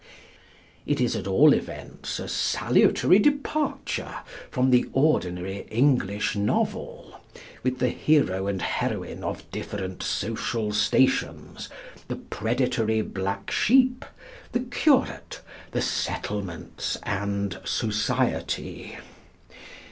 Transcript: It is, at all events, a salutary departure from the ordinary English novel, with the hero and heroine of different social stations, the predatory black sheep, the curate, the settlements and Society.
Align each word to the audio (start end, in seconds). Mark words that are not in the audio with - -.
It 0.87 0.99
is, 0.99 1.15
at 1.15 1.27
all 1.27 1.53
events, 1.53 2.17
a 2.19 2.27
salutary 2.27 3.19
departure 3.19 4.15
from 4.49 4.71
the 4.71 4.89
ordinary 4.93 5.67
English 5.69 6.35
novel, 6.35 7.19
with 7.61 7.77
the 7.77 7.89
hero 7.89 8.47
and 8.47 8.63
heroine 8.63 9.23
of 9.23 9.47
different 9.51 10.01
social 10.01 10.71
stations, 10.73 11.69
the 12.07 12.15
predatory 12.15 13.03
black 13.03 13.51
sheep, 13.51 14.03
the 14.53 14.61
curate, 14.61 15.39
the 15.69 15.83
settlements 15.83 16.97
and 17.05 17.59
Society. 17.63 18.97